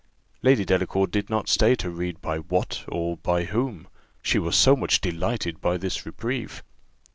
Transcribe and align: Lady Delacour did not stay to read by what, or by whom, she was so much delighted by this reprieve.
Lady 0.41 0.65
Delacour 0.65 1.05
did 1.05 1.29
not 1.29 1.47
stay 1.47 1.75
to 1.75 1.91
read 1.91 2.19
by 2.21 2.39
what, 2.39 2.83
or 2.87 3.17
by 3.17 3.43
whom, 3.43 3.87
she 4.23 4.39
was 4.39 4.55
so 4.55 4.75
much 4.75 4.99
delighted 4.99 5.61
by 5.61 5.77
this 5.77 6.07
reprieve. 6.07 6.63